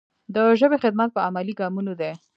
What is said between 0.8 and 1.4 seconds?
خدمت په